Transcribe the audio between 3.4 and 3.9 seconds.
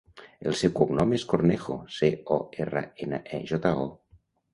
jota,